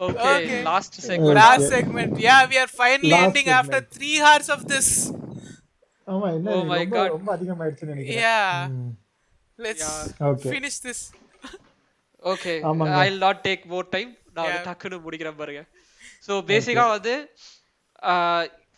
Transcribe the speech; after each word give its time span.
Okay 0.00 0.30
Okay. 0.32 0.58
Last 0.68 0.96
segment 1.06 1.38
Last 1.40 1.64
segment. 1.74 2.12
Yeah, 2.26 2.40
we 2.50 2.56
are 2.62 2.70
finally 2.80 3.12
Last 3.14 3.24
ending 3.26 3.48
after 3.58 3.78
segment. 3.78 3.94
three 3.96 4.16
hours 4.20 4.48
of 4.56 4.60
this. 4.72 4.88
ஆமா 6.06 6.28
என்ன 6.36 6.52
Oh 6.56 6.62
my 6.72 6.82
God. 6.94 7.08
ரொம்ப 7.16 7.30
அதிகமாயிடுச்சுன்னு 7.36 7.92
நினைக்கிறேன் 7.94 8.20
Yeah. 8.22 8.52
ம். 8.74 8.92
Let's 9.58 9.86
Okay. 10.30 10.50
finish 10.54 10.76
this. 10.86 11.00
Okay 12.22 12.54
ஆமாங்க. 12.68 12.94
Will 13.00 13.20
not 13.24 13.42
take 13.48 13.64
more 13.72 13.88
time 13.96 14.12
நான் 14.36 14.48
Yeah. 14.48 14.62
டக்குன்னு 14.68 14.98
முடிக்கிறேன் 15.04 15.38
பாருங்க 15.40 15.62
ஸோ 16.26 16.32
பேசிக்கா 16.50 16.84
வந்து 16.94 17.14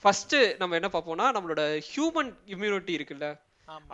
ஃபர்ஸ்ட் 0.05 0.34
நம்ம 0.61 0.77
என்ன 0.79 0.89
பார்ப்போம்னா 0.93 1.29
நம்மளோட 1.37 1.62
ஹியூமன் 1.91 2.30
இம்யூனிட்டி 2.55 2.93
இருக்குல்ல. 2.98 3.27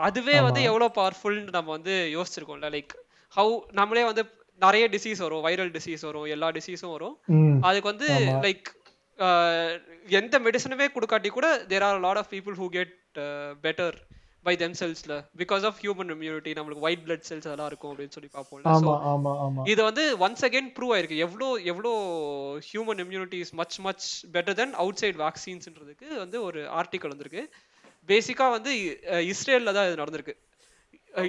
அதுவே 0.06 0.36
வந்து 0.46 0.60
எவ்வளவு 0.68 0.94
பவர்ஃபுல்னு 0.98 1.54
நம்ம 1.56 1.70
வந்து 1.76 1.94
யோசிச்சிருக்கோம்ல 2.14 2.68
லைக் 2.76 2.92
ஹவு 3.34 3.50
நம்மளே 3.78 4.04
வந்து 4.10 4.22
நிறைய 4.64 4.84
டிசீஸ் 4.94 5.22
வரும் 5.26 5.44
வைரல் 5.46 5.72
டிசீஸ் 5.76 6.02
வரும் 6.08 6.26
எல்லா 6.34 6.48
டிசீஸும் 6.58 6.94
வரும். 6.96 7.16
அதுக்கு 7.68 7.92
வந்து 7.92 8.08
லைக் 8.44 8.68
எந்த 10.20 10.38
மெடிசனுமே 10.46 10.86
கொடுக்காட்டி 10.96 11.30
கூட 11.38 11.48
there 11.72 11.86
are 11.88 12.04
lot 12.06 12.20
of 12.22 12.30
people 12.34 12.56
who 12.60 12.68
get 12.76 12.94
better 13.66 13.96
by 14.46 14.54
them 14.62 14.74
செல்ஸ்ல 14.80 15.14
because 15.40 15.64
of 15.68 15.78
human 15.84 16.10
immunity 16.14 16.50
நம்மளுக்கு 16.56 16.84
ஒயிட் 16.86 17.04
பிளட் 17.06 17.24
செல்ஸ் 17.28 17.46
அதெல்லாம் 17.48 17.70
இருக்கும் 17.70 17.92
அப்படின்னு 17.92 18.14
சொல்லி 18.16 18.28
ஆமா 18.72 19.64
இது 19.72 19.80
வந்து 19.88 20.04
ஒன்ஸ் 20.26 20.44
அகைன் 20.48 20.68
ப்ரூவ் 20.76 20.92
ஆயிருக்கு. 20.96 21.22
எவ்வளோ 21.26 21.48
எவ்வளோ 21.72 21.92
human 22.68 23.00
immunity 23.04 23.40
is 23.44 23.54
much 23.60 23.78
much 23.86 24.04
better 24.34 24.58
than 24.60 24.74
outside 25.02 25.18
வேக்சின்ஸ்ன்றதுக்கு 25.24 26.08
வந்து 26.24 26.38
ஒரு 26.48 26.62
ஆர்டிக்கல் 26.80 27.14
வந்திருக்கு. 27.14 27.44
பேசிக்கா 28.08 28.46
வந்து 28.56 28.72
இஸ்ரேல்ல 29.32 29.74
தான் 29.76 29.88
இது 29.88 30.02
நடந்திருக்கு. 30.02 30.36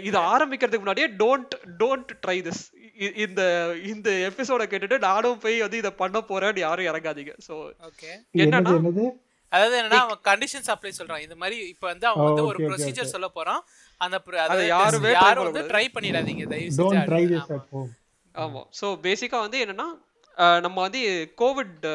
இது 0.07 0.17
ஆரம்பிக்கிறதுக்கு 0.33 0.85
முன்னாடியே 0.85 1.07
டோன்ட் 1.21 1.53
டோன்ட் 1.81 2.11
ட்ரை 2.23 2.37
திஸ் 2.47 2.63
இந்த 3.25 3.41
இந்த 3.91 4.09
எபிசோட 4.29 4.61
கேட்டுட்டு 4.71 4.97
நானும் 5.07 5.41
போய் 5.43 5.57
வந்து 5.65 5.81
இதை 5.83 5.91
பண்ண 6.01 6.17
போறேன்னு 6.29 6.61
யாரும் 6.65 6.89
இறங்காதீங்க. 6.91 7.33
Okay. 7.89 8.13
என்னன்னா 8.43 8.73
அதாவது 9.51 9.75
என்னன்னா 9.79 9.99
அவன் 10.05 10.21
கண்டிஷன்ஸ் 10.29 10.69
அப்ளை 10.73 10.91
சொல்றான். 10.97 11.21
இந்த 11.25 11.35
மாதிரி 11.41 11.57
இப்போ 11.73 11.85
வந்து 11.91 12.07
அவன் 12.09 12.25
வந்து 12.29 12.43
Oh, 12.43 12.49
ஒரு 12.49 12.57
okay, 12.57 12.65
okay, 12.65 12.71
ப்ரொசீஜர். 12.71 13.13
சொல்ல 13.13 13.27
போறான். 13.37 13.61
அந்த 14.01 14.15
அதாவது 14.45 14.65
யாருமே 14.75 15.11
யாரும் 15.17 15.47
வந்து. 15.47 15.63
ட்ரை 15.71 15.85
பண்ணிடாதீங்க 15.95 16.45
தயவு 16.53 16.73
செஞ்சு. 16.79 17.83
ஆமா. 18.35 18.61
ஸோ 18.79 18.87
பேசிக்கா 19.05 19.39
வந்து 19.45 19.59
என்னன்னா 19.65 19.87
நம்ம 20.65 20.77
வந்து 20.87 21.01
கோவிட் 21.41 21.85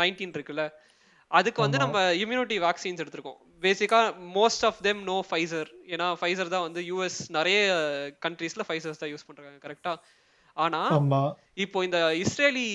நைன்டீன் 0.00 0.34
இருக்குல்ல 0.36 0.64
அதுக்கு 1.30 1.60
வந்து 1.64 1.78
நம்ம 1.82 1.98
இம்யூனிட்டி 2.22 2.56
வேக்சின்ஸ் 2.64 3.02
எடுத்திருக்கோம். 3.02 3.38
Basically 3.64 4.00
most 4.38 4.64
of 4.68 4.80
them 4.86 5.00
know 5.10 5.18
Pfizer 5.28 5.68
ஏன்னா 5.94 6.06
ஃபைசர் 6.20 6.52
தான் 6.54 6.66
வந்து 6.66 6.80
யூஎஸ் 6.90 7.18
நிறைய 7.36 7.58
கண்ட்ரீஸ்ல 8.24 8.64
ஃபைசர்ஸ் 8.68 9.00
தான் 9.02 9.12
யூஸ் 9.12 9.26
பண்றாங்க 9.28 9.58
கரெக்டா 9.64 9.92
ஆனா 10.64 10.80
இப்போ 11.64 11.78
இந்த 11.86 11.98
இஸ்ரேலி 12.22 12.68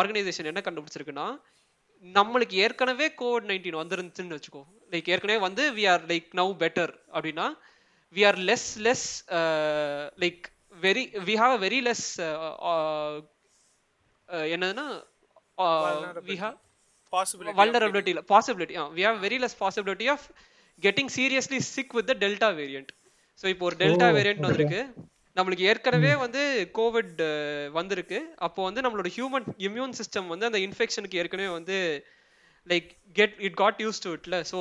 ஆர்கனைசேஷன் 0.00 0.50
என்ன 0.50 0.60
கண்டுபிடிச்சிருக்குன்னா 0.66 1.26
நம்மளுக்கு 2.04 2.56
ஏற்கனவே 2.64 3.06
கோவிட் 3.20 3.48
நைன்டீன் 3.50 3.80
வந்துருந்துச்சுன்னு 3.82 4.38
வச்சுக்கோ. 4.38 4.62
லைக் 4.92 5.08
ஏற்கனவே 5.14 5.38
வந்து 5.46 5.62
we 5.78 5.84
are 5.92 6.04
like 6.12 6.28
now 6.40 6.52
better 6.62 6.92
அப்படின்னா 7.16 7.46
we 8.16 8.24
are 8.30 8.38
less 8.50 8.68
less 8.86 9.06
like 10.24 10.42
very 10.86 11.04
we 11.28 11.36
have 11.42 11.54
very 11.66 11.80
less 11.88 12.06
என்னதுன்னா 14.54 14.86
வி 16.30 16.36
ஹாவ் 16.44 16.56
பாசிபிலிட்டி 17.12 17.58
vulnerability 17.62 18.10
இல்ல. 18.14 18.22
Possibility 18.34 18.76
ah 18.82 18.84
we 18.98 19.02
have 19.08 19.18
very 19.26 19.38
less 19.42 19.54
possibility 19.64 20.06
of 20.14 20.22
getting 20.86 21.08
seriously 21.18 21.60
sick 21.74 21.90
with 21.98 22.06
the 22.12 22.16
delta 22.24 22.48
variant. 22.60 22.88
So 23.40 23.46
இப்போ 23.52 23.64
ஒரு 23.68 23.76
delta 23.82 24.08
variant. 24.18 24.46
வந்திருக்கு. 24.46 24.80
நம்மளுக்கு 25.36 25.64
ஏற்கனவே 25.70 26.12
வந்து 26.24 26.42
Covid 26.78 27.22
வந்திருக்கு 27.78 28.18
அப்போ 28.46 28.60
வந்து 28.68 28.84
நம்மளோட 28.84 29.08
ஹியூமன் 29.16 29.46
இம்யூன் 29.66 29.96
சிஸ்டம் 30.00 30.28
வந்து 30.32 30.48
அந்த 30.48 30.60
இன்ஃபெக்ஷனுக்கு 30.66 31.20
ஏற்கனவே 31.22 31.50
வந்து 31.58 31.76
like 32.66 32.88
get 33.18 33.34
it 33.46 33.56
got 33.62 33.80
used 33.84 34.02
to 34.04 34.12
இட்ல 34.18 34.36
so 34.52 34.60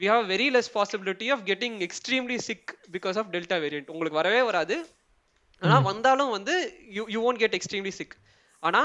we 0.00 0.08
have 0.12 0.24
very 0.32 0.48
less 0.56 0.70
possibility 0.78 1.28
of 1.34 1.42
getting 1.50 1.76
extremely 1.86 2.38
sick 2.48 2.72
because 2.96 3.18
of 3.22 3.30
delta 3.34 3.58
variant 3.64 3.92
உங்களுக்கு 3.94 4.20
வரவே 4.22 4.42
வராது 4.50 4.76
ஆனா 5.62 5.76
வந்தாலும் 5.90 6.32
வந்து 6.36 6.54
you 6.96 7.04
you 7.14 7.20
won't 7.26 7.40
get 7.44 7.54
extremely 7.58 7.92
sick 8.00 8.12
ஆனா 8.62 8.82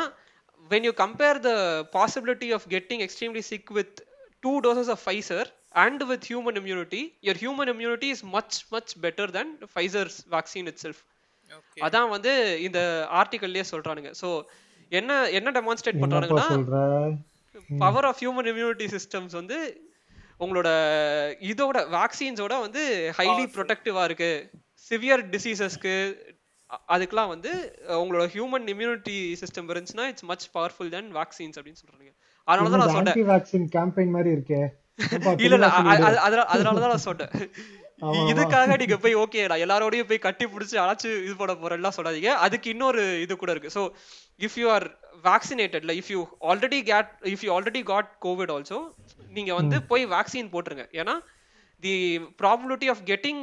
when 0.72 0.84
you 0.88 0.94
compare 1.04 1.38
the 1.48 1.58
possibility 1.98 2.50
of 2.58 2.62
getting 2.74 3.00
extremely 3.06 3.44
sick 3.50 3.66
with 3.78 3.92
two 4.44 4.56
doses 4.66 4.88
of 4.94 5.00
Pfizer 5.06 5.44
and 5.84 6.00
with 6.12 6.24
human 6.32 6.56
immunity 6.62 7.02
your 7.28 7.36
human 7.44 7.68
immunity 7.74 8.10
is 8.16 8.22
much 8.36 8.56
much 8.76 8.92
better 9.06 9.28
than 9.38 9.48
Pfizer's 9.74 10.18
vaccine 10.36 10.68
itself 10.74 11.00
okay 11.04 11.13
அதான் 11.86 12.10
வந்து 12.16 12.32
இந்த 12.68 12.80
ஆர்டிகல்லயே 13.22 13.66
சொல்றானுங்க. 13.72 14.12
So 14.22 14.30
என்ன 14.92 15.12
என்ன 15.38 15.52
demonstrate 15.58 16.02
சொல்ற? 16.54 16.80
Power 17.84 18.08
of 18.10 18.22
human 18.24 18.50
immunity 18.52 18.88
systems 18.96 19.36
வந்து 19.40 19.58
உங்களோட 20.44 20.70
இதோட 21.52 21.80
வேக்சின்ஸோட 21.98 22.54
வந்து 22.66 22.84
ஹைலி 23.20 23.46
ப்ரொடெக்டிவா 23.58 24.04
இருக்கு. 24.10 24.32
சிவியர் 24.88 25.24
டிசீசஸ்க்கு 25.34 25.96
அதுக்கெல்லாம் 26.94 27.32
வந்து 27.34 27.52
உங்களோட 28.02 28.24
ஹியூமன் 28.36 28.66
இம்யூனிட்டி 28.74 29.18
சிஸ்டம் 29.42 29.68
இருந்துச்சுன்னா 29.72 30.08
it's 30.12 30.28
much 30.32 30.46
powerful 30.56 30.94
than 30.96 31.12
vaccines 31.20 31.58
அப்படின்னு 31.60 31.82
சொல்றாங்க 31.82 32.12
அதனால 32.50 32.70
தான் 32.72 32.82
நான் 32.82 32.96
சொன்னேன். 32.96 33.28
வேக்சின் 33.34 33.68
கேம்பெயின் 33.76 34.14
மாதிரி 34.16 34.32
இருக்கே. 34.36 34.62
இல்ல 35.46 35.68
அதனால 36.26 36.74
தான் 36.84 36.94
நான் 36.94 37.06
சொன்னேன். 37.10 37.32
இதுக்காக 38.32 38.76
நீங்க 38.82 38.96
போய் 39.04 39.16
ஓகே 39.24 39.42
நான் 39.52 39.64
எல்லாரோடையும் 39.66 40.10
போய் 40.10 40.26
கட்டி 40.26 40.46
பிடிச்சி 40.54 40.76
அழைச்சு 40.84 41.10
இது 41.26 41.34
பண்ண 41.42 41.54
போறேன்லாம் 41.64 41.96
சொல்லாதீங்க. 41.98 42.32
அதுக்கு 42.46 42.68
இன்னொரு 42.74 43.04
இது 43.26 43.34
கூட 43.42 43.52
இருக்கு. 43.56 43.74
So 43.78 43.84
if 44.46 44.58
you 44.62 44.68
are 44.76 44.86
வேக்சினேட்டட்ல 45.28 45.94
if 46.02 46.12
you 46.16 46.22
already 46.52 46.80
get 46.92 47.12
if 47.34 47.44
you 47.48 47.52
already 47.58 47.84
got 47.92 48.10
COVID 48.26 48.54
also 48.56 48.80
நீங்க 49.38 49.52
வந்து 49.60 49.80
போய் 49.92 50.06
வேக்சின் 50.16 50.52
போட்டுருங்க. 50.54 50.86
ஏன்னா 51.02 51.16
the 51.84 51.96
probability 52.42 52.90
of 52.94 53.04
getting 53.12 53.42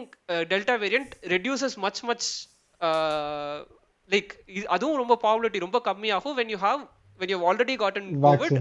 delta 0.52 0.76
variant 0.84 1.14
reduces 1.34 1.76
much 1.86 2.02
much 2.10 2.28
like 4.10 4.30
அதுவும் 4.76 5.00
ரொம்ப 5.02 5.16
ப்ராபபிலிட்டி 5.24 5.64
ரொம்ப 5.66 5.80
கம்மியாகும் 5.88 6.36
when 6.40 6.52
you 6.54 6.60
have 6.66 6.82
when 7.20 7.32
you 7.34 7.40
already 7.50 7.76
gotten 7.84 8.08
COVID. 8.26 8.60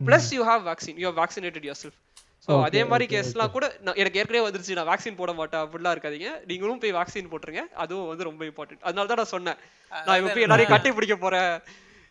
Plus 0.00 0.30
you 0.36 0.42
have 0.50 0.62
vaccine 0.70 0.98
you 1.02 1.10
vaccinated 1.22 1.66
yourself 1.82 2.00
so 2.46 2.62
அதே 2.62 2.84
மாதிரி 2.84 3.16
கேஸ்லாம் 3.16 3.50
கூட 3.50 3.76
நான் 3.80 3.94
எனக்கு 3.94 4.18
ஏற்கனவே 4.18 4.48
வந்துருச்சு 4.48 4.72
நான் 4.72 4.88
வேக்சின் 4.88 5.16
போட 5.16 5.32
மாட்டேன் 5.32 5.60
அப்படிலாம் 5.60 5.94
இருக்காதீங்க. 5.96 6.44
நீங்களும் 6.46 6.78
போய் 6.78 6.92
வேக்சின் 6.92 7.30
போட்டுருங்க. 7.30 7.62
அதுவும் 7.74 8.06
வந்து 8.06 8.24
ரொம்ப 8.24 8.44
இம்பார்ட்டன்ட் 8.44 8.80
அதனால 8.80 9.06
தான் 9.06 9.16
நான் 9.16 9.26
சொன்னேன். 9.26 9.58
நான் 10.06 10.18
இப்போ 10.18 10.32
போய் 10.32 10.42
எல்லாரையும் 10.42 10.72
கட்டி 10.72 10.92
பிடிக்க 10.92 11.16
போறேன் 11.16 11.62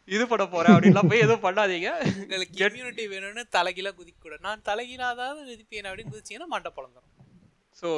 இது 0.07 0.27
பண்ண 0.27 0.47
போறேன் 0.47 0.75
அப்படின்லாம் 0.75 1.09
போய் 1.09 1.19
எதுவும் 1.19 1.43
பண்ணாதீங்க. 1.43 1.89
உங்களுக்கு 2.17 2.65
இம்யூனிட்டி 2.65 3.03
வேணும்னு 3.13 3.43
தலைகீழா 3.51 3.91
குதிக்க 3.99 4.19
கூட 4.21 4.37
நான் 4.41 4.61
தலைகீழாதான் 4.65 5.37
குதிப்பேன் 5.49 5.89
அப்படின்னு 5.89 6.13
குதிச்சீங்கன்னா 6.15 6.45
மண்டை 6.45 6.71
பழந்துரும். 6.75 7.09
ஸோ 7.81 7.89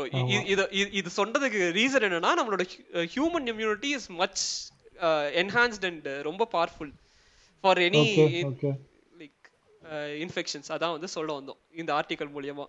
இது 0.45 0.69
இது- 0.71 0.93
இது 0.93 1.09
சொன்னதுக்கு 1.17 1.61
ரீசன் 1.79 2.05
என்னன்னா 2.07 2.31
நம்மளோட 2.39 2.63
human 2.93 3.47
immunity 3.53 3.89
is 3.97 4.09
much 4.09 4.43
enhanced 5.35 5.85
and 5.85 6.07
ரொம்ப 6.21 6.47
பவர்ஃபுல் 6.51 6.93
ஃபார் 7.61 7.77
எனி 7.77 8.03
இன்ஃபெக்ஷன்ஸ் 10.23 10.69
அதான் 10.75 10.95
வந்து 10.95 11.09
சொல்ல 11.15 11.31
வந்தோம் 11.39 11.59
இந்த 11.81 11.91
ஆர்டிகல் 11.99 12.31
மூலியமா. 12.35 12.65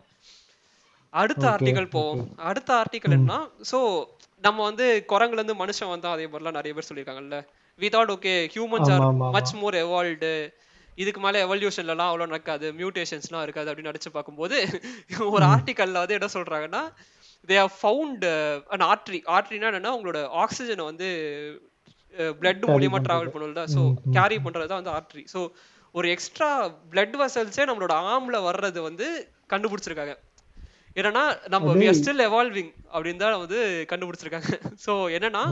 அடுத்த 1.13 1.45
ஆர்டிகல் 1.53 1.89
போவோம். 1.95 2.23
அடுத்த 2.49 2.71
ஆர்டிகல் 2.81 3.17
என்ன 3.19 3.35
சோ 3.71 3.79
நம்ம 4.43 4.59
வந்து 4.69 4.87
குரங்குல 5.13 5.41
இருந்து 5.41 5.57
மனுஷன் 5.63 5.93
வந்தா 5.93 6.15
அதே 6.17 6.27
மாதிரிலாம் 6.31 6.59
நிறைய 6.59 6.73
பேர் 6.77 6.89
சொல்லியிருக்காங்கல்ல. 6.89 7.39
We 7.81 7.89
thought 7.95 8.13
okay 8.17 8.35
humans 8.55 8.91
are 8.95 9.05
much 9.37 9.53
more 9.61 9.77
evolved 9.85 10.33
இதுக்கு 10.99 11.21
மேல 11.25 11.41
எவல்யூஷன்லலாம் 11.47 12.11
அவ்வளோ 12.11 12.27
நடக்காது. 12.31 12.67
மியூட்டேஷன்ஸ்லாம் 12.81 13.45
இருக்காது 13.47 13.71
அப்படின்னு 13.71 13.93
நினைச்சு 13.93 14.13
பார்க்கும்போது 14.17 14.59
ஒரு 15.35 15.45
ஆர்டிக்கல்ல 15.55 16.03
வந்து 16.03 16.19
என்ன 16.19 16.29
சொல்றாங்கன்னா 16.37 16.83
they 17.49 17.57
have 17.63 17.75
found 17.81 18.25
an 18.75 18.85
artery 18.91 19.21
ஆர்ட்ரினா 19.37 19.71
என்னன்னா 19.73 19.93
உங்களோட 19.97 20.21
ஆக்சிஜனை 20.45 20.87
வந்து 20.91 21.09
பிளட் 22.41 22.65
மூலியமா 22.71 22.99
டிராவல் 23.07 23.33
பண்ணும்ல 23.35 23.65
ஸோ 23.75 23.81
கேரி 24.17 24.37
பண்றது 24.45 24.71
தான் 24.71 24.81
வந்து 24.81 24.95
ஆர்ட்ரி 24.99 25.25
ஸோ 25.35 25.41
ஒரு 25.97 26.07
எக்ஸ்ட்ரா 26.15 26.49
பிளட் 26.93 27.15
வெசல்ஸே 27.21 27.65
நம்மளோட 27.69 27.95
ஆர்ம்ல 28.11 28.39
வர்றது 28.49 28.81
வந்து 28.89 29.07
கண்டுபிடிச்சிருக்காங்க. 29.53 30.15
என்னன்னா 30.97 31.23
நம்ம 31.53 31.73
we 31.75 31.87
are 31.91 31.97
still 32.01 32.21
evolving 32.27 32.69
அப்படின்னு 32.95 33.23
தான் 33.23 33.41
வந்து 33.45 33.59
கண்டுபிடிச்சிருக்காங்க. 33.91 34.51
ஸோ 34.85 34.93
என்னன்னா 35.17 35.43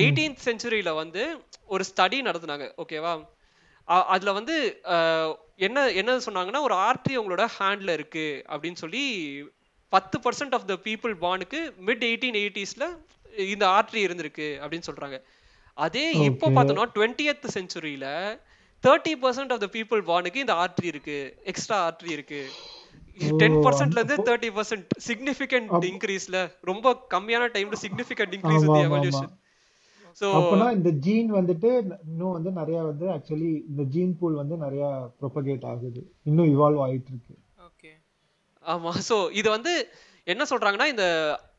எயிட்டீன்த் 0.00 0.44
செஞ்சுரியில 0.46 0.90
வந்து 1.02 1.22
ஒரு 1.74 1.84
ஸ்டடி 1.90 2.18
நடத்துனாங்க. 2.28 2.66
ஓகேவா 2.82 3.14
அதுல 4.08 4.32
வந்து 4.32 4.54
என்ன 5.58 5.78
என்ன 6.00 6.12
சொன்னாங்கன்னா 6.26 6.60
ஒரு 6.66 6.74
ஆர்ட்ரி 6.86 7.14
உங்களோட 7.20 7.44
ஹேண்ட்ல 7.56 7.92
இருக்கு 7.98 8.26
அப்படின்னு 8.48 8.80
சொல்லி 8.84 9.02
பத்து 9.92 10.16
பர்சன்ட் 10.24 10.54
ஆஃப் 10.58 10.68
த 10.70 10.76
பீப்புள் 10.86 11.14
பார்னுக்கு 11.24 11.58
மிட் 11.88 12.04
எயிட்டீன் 12.08 12.38
எயிட்டிஸ்ல 12.42 12.86
இந்த 13.52 13.64
ஆர்ட்ரி 13.76 14.00
இருந்திருக்கு 14.06 14.48
அப்படின்னு 14.62 14.88
சொல்றாங்க. 14.90 15.16
அதே 15.78 16.06
இப்போ. 16.28 16.48
பார்த்தோம்னா 16.56 16.86
twentieth 16.96 17.46
செஞ்சுரியில 17.56 18.08
thirty 18.84 19.12
percent 19.22 19.52
of 19.54 19.62
the 19.62 19.68
people 19.74 20.00
பார்னுக்கு 20.08 20.44
இந்த 20.44 20.54
ஆர்ட்ரி 20.62 20.88
இருக்கு 20.92 21.18
எக்ஸ்ட்ரா 21.52 21.76
ஆர்ட்ரி 21.84 22.10
இருக்கு. 22.16 22.40
டென் 23.38 23.56
பர்சன்ட்ல 23.64 24.00
இருந்து 24.00 24.16
தேர்ட்டி 24.28 24.50
பர்சன்ட் 24.56 24.86
சிக்னிஃபிகண்ட் 25.06 25.84
இன்க்ரீஸ்ல 25.90 26.38
ரொம்ப 26.70 26.86
கம்மியான 27.12 27.48
டைம்ல 27.54 27.78
சிக்னிஃபிகண்ட் 27.82 28.34
இன்க்ரீஸ் 28.36 28.64
இந்த 28.64 28.78
ஆமா, 28.78 28.86
எவல்யூஷன் 28.88 29.32
ஸோ 30.20 30.26
அப்பனா 30.38 30.66
இந்த 30.76 30.90
ஜீன் 31.04 31.30
வந்துட்டு 31.36 31.70
இன்னும் 32.08 32.34
வந்து 32.36 32.50
நிறைய 32.58 32.78
வந்து 32.88 33.06
ஆக்சுவலி 33.14 33.52
இந்த 33.70 33.82
ஜீன் 33.94 34.12
பூல் 34.18 34.36
வந்து 34.42 34.56
நிறைய 34.58 34.82
ப்ரொபகேட் 35.20 35.64
ஆகுது. 35.70 36.00
இன்னும் 36.26 36.50
இவால்வ் 36.52 36.82
ஆயிட்டு 36.84 37.10
இருக்கு 37.12 37.34
ஓகே 37.68 37.92
ஆமா 38.64 38.92
ஸோ 39.08 39.16
இது 39.40 39.48
வந்து 39.50 39.72
என்ன 40.26 40.42
சொல்றாங்கன்னா 40.50 40.88
இந்த 40.92 41.06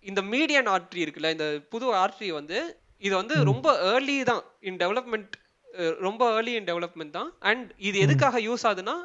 இந்த 0.05 0.21
மீடியன் 0.31 0.69
ஆர்ட்ரி 0.71 1.03
இருக்குல்ல 1.03 1.31
இந்த 1.35 1.45
புது 1.71 1.87
ஆர்ட்ரி 2.01 2.29
வந்து 2.33 2.59
இது 3.03 3.13
வந்து 3.15 3.35
ரொம்ப 3.49 3.67
ஏர்லி 3.89 4.15
தான் 4.29 4.41
இன் 4.63 4.79
டெவலப்மெண்ட் 4.83 5.33
ரொம்ப 6.01 6.23
ஏர்லி 6.33 6.53
இன் 6.57 6.67
டெவலப்மெண்ட் 6.67 7.15
தான் 7.17 7.29
அண்ட் 7.43 7.67
இது 7.87 7.97
எதுக்காக 8.05 8.39
யூஸ் 8.45 8.65
ஆகுதுன்னா 8.69 8.95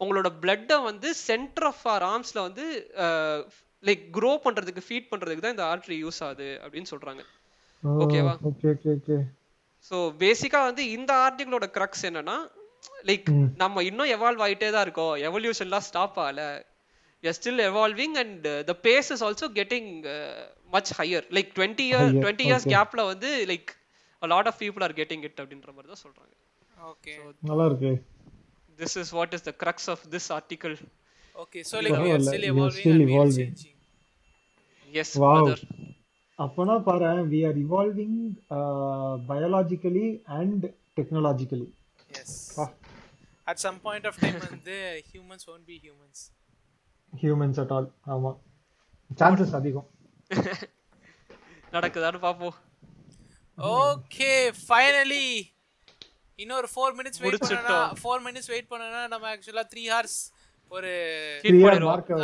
உங்களோட 0.00 0.28
பிளட்டை 0.42 0.78
வந்து 0.84 1.08
சென்டர் 1.22 1.66
ஆஃப் 1.70 1.84
ஆர் 1.92 2.04
ஆர்ம்ஸ்ல 2.10 2.40
வந்து 2.46 2.64
லைக் 3.82 4.02
க்ரோ 4.16 4.30
பண்றதுக்கு 4.44 4.82
ஃபீட் 4.86 5.10
பண்றதுக்கு 5.10 5.44
தான் 5.44 5.56
இந்த 5.56 5.66
ஆர்ட்ரி 5.70 5.98
யூஸ் 6.00 6.20
ஆகுது 6.26 6.48
அப்படின்னு 6.64 6.90
சொல்றாங்க 6.92 7.22
ஓகேவா? 8.02 8.32
ஓகே 8.48 8.68
ஓகே 8.74 8.90
ஓகே 8.96 9.16
ஸோ 9.90 9.98
பேசிக்கா 10.20 10.60
வந்து 10.66 10.82
இந்த 10.96 11.12
ஆர்டிகளோட 11.24 11.66
க்ரக்ஸ் 11.76 12.04
என்னன்னா 12.08 12.38
லைக். 13.08 13.28
நம்ம 13.56 13.82
இன்னும் 13.82 14.10
எவால்வ் 14.14 14.42
ஆயிட்டே 14.44 14.68
தான் 14.70 14.84
இருக்கோம் 14.86 15.14
எவல்யூஷன்லாம் 15.28 15.86
ஸ்டாப் 15.86 16.18
ஆகல 16.24 16.42
you 17.24 17.32
still 17.38 17.62
evolving 17.66 18.16
and 18.22 18.46
the 18.68 18.74
pace 18.84 19.10
is 19.14 19.24
also 19.26 19.48
getting 19.56 19.88
much 20.72 20.92
higher 20.98 21.26
like 21.36 21.50
twenty 21.56 21.86
year 21.88 22.06
twenty 22.16 22.46
years. 22.48 22.66
கேப்ல 22.74 23.04
வந்து 23.10 23.30
like 23.50 23.70
lot 24.22 24.48
of 24.50 24.58
people 24.62 24.82
are 24.82 24.94
getting 24.94 25.24
it 25.24 25.40
அப்படின்ற 25.42 25.70
மாதிரி 25.74 25.90
தான் 25.92 26.02
சொல்றாங்க. 26.04 26.32
ஓகே 26.78 27.12
நல்லா 27.42 27.64
இருக்கு 27.70 27.92
this 28.78 28.96
is 29.02 29.12
what 29.18 29.34
is 29.36 29.46
the 29.48 29.54
crux 29.62 29.88
of 29.94 30.02
this 30.14 30.28
article 30.36 30.76
okay 31.36 31.60
so 31.70 31.76
like 31.84 31.98
we 31.98 32.10
are 32.12 32.20
evolving. 32.50 33.50
changing. 33.50 33.76
Yes. 34.94 35.14
Brother 35.18 35.62
அப்பனா 36.38 36.74
பாரு 36.86 37.08
we 37.32 37.40
are 37.48 37.58
evolving 37.64 38.18
biologically 39.30 40.06
and 40.38 40.64
technologically 40.98 41.68
yes. 42.10 42.36
At 43.46 43.60
some 43.64 43.78
point 43.86 44.06
of 44.10 44.20
time 44.22 44.38
வந்து 44.48 44.76
humans 45.10 45.44
won't 45.50 45.66
be 45.66 45.78
humans. 45.86 46.18
Humans 47.12 47.60
at 47.62 47.72
all 47.76 47.88
ஆமா. 48.14 48.32
Chances 49.20 49.54
அதிகம். 49.60 49.88
நடக்குதான்னு 51.74 52.20
பார்ப்போம் 52.20 52.56
okay 53.60 54.32
finally 54.66 55.26
இன்னொரு 56.38 56.68
four 56.74 56.94
minutes 56.98 57.20
wait 57.22 57.42
முடிச்சிட்டோம். 57.42 57.90
Four 58.02 58.22
minutes 58.26 58.50
wait 58.52 58.70
பண்ணனா 58.70 59.00
நம்ம 59.14 59.26
ஆக்சுவலா 59.34 59.64
த்ரீ 59.72 59.82
ஹார்ஸ் 59.94 60.18
ஒரு 60.72 60.90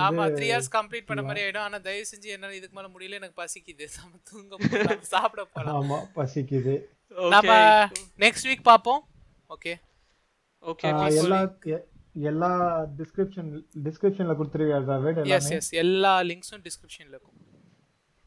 ஆமா 0.07 0.25
த்ரீ 0.37 0.49
ஹார்ஸ் 0.53 0.71
கம்ப்ளீட் 0.77 1.09
பண்ண 1.09 1.23
மாதிரி 1.29 1.43
ஆயிடும். 1.45 1.67
ஆனா 1.69 1.79
தயவு 1.87 2.07
செஞ்சு 2.13 2.29
என்னால 2.37 2.55
இதுக்கு 2.59 2.77
மேல 2.79 2.89
முடியல. 2.95 3.19
எனக்கு 3.21 3.37
பசிக்குது. 3.43 3.87
நம்ம 3.97 4.21
தூங்க 4.31 5.01
சாப்பிட 5.15 5.45
போலாம் 5.45 5.77
ஆமா 5.81 5.99
பசிக்குது. 6.19 6.75
நம்ம 7.35 7.53
நெக்ஸ்ட் 8.25 8.49
வீக் 8.51 8.65
பாப்போம் 8.73 9.03
ஓகே 9.57 9.75
ஓகே 10.63 10.89
எல்லா 11.23 11.41
எல்லா 12.31 12.51
டிஸ்கிரிப்ஷன் 13.01 13.51
டிஸ்கிரிப்ஷன்ல 13.87 14.35
கொடுத்துருவியா 14.39 14.79
எஸ் 15.59 15.73
எல்லா 15.85 16.13
லிங்க்ஸும் 16.31 16.63
டிஸ்கிரிப்ஷன்ல 16.69 17.15
இருக்கும். 17.17 17.37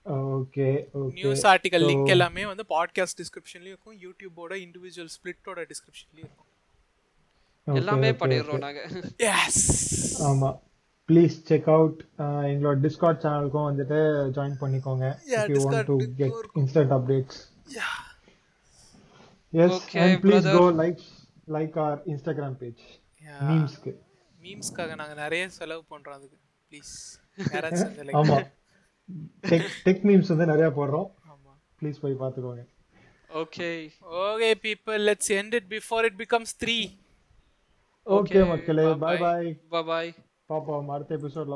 ஓகே 0.09 0.67
நியூஸ் 1.13 1.45
ஆர்டிகல் 1.45 1.85
லிங்க் 1.85 2.07
எல்லாமே 2.07 2.45
வந்து 2.45 2.63
பாட்காஸ்ட் 2.69 3.19
டிஸ்கிரிப்ஷன்லயும் 3.21 3.73
இருக்கும் 3.73 3.95
யூடியூபோட 3.95 4.53
இண்டிவிஜுவல் 4.53 5.09
ஸ்பிளிட்டோட 5.17 5.65
டிஸ்கிரிப்ஷன்லயும் 5.71 6.27
இருக்கும். 6.27 6.45
எல்லாமே 7.65 8.11
பண்ணிடுறோம் 8.11 8.57
நாங்க. 8.57 8.89
எஸ் 9.17 10.23
ஆமா. 10.23 10.59
ப்ளீஸ் 11.07 11.35
செக் 11.43 11.67
அவுட் 11.67 12.05
எங்களோட 12.17 12.77
டிஸ்கார்ட் 12.85 13.21
சேனலுக்கும் 13.25 13.67
வந்துட்டு 13.69 13.99
ஜாயின் 14.35 14.57
பண்ணிக்கோங்க. 14.61 15.05
Link 15.27 16.13
get 16.17 16.37
இருக்கும். 16.37 16.65
instant 16.65 16.89
updates. 16.89 17.37
Yes 19.51 19.71
Okay, 19.71 19.95
and 19.95 20.23
please 20.23 20.45
brother. 20.45 20.55
go 20.59 20.65
like 20.81 20.99
like 21.47 21.75
our 21.83 21.97
instagram 22.05 22.53
page. 22.61 22.81
மீம்ஸ்க்கு 23.41 23.91
மீம்ஸ்க்காக 24.41 24.95
நாங்க 24.95 25.13
நிறைய 25.13 25.49
செலவு 25.49 25.83
பண்றோம் 25.89 26.17
அதுக்கு. 26.17 26.37
ப்ளீஸ் 26.69 26.93
யாராச்சும் 27.53 28.13
ஆமா. 28.21 28.37
டெக் 29.47 29.69
டெக் 29.83 30.03
மீம்ஸ் 30.03 30.27
வந்து 30.27 30.45
நிறைய 30.45 30.69
போடுறோம். 30.69 31.09
ஆமா. 31.29 31.51
ப்ளீஸ் 31.81 31.99
போய் 32.01 32.13
பார்த்துக்கோங்க. 32.13 32.65
Okay 33.29 33.89
okay 34.03 34.55
people 34.61 34.99
let's 35.05 35.29
end 35.29 35.53
it 35.53 35.69
before 35.69 36.03
it 36.03 36.17
becomes 36.17 36.53
three 36.59 36.89
okay 38.05 38.47
மக்களே 38.47 38.93
பாய் 38.93 39.17
பாய் 39.17 39.57
பாய் 39.69 40.13
பாப்போம் 40.49 40.87
அடுத்த 40.87 41.15
எபிசோட்ல 41.15 41.47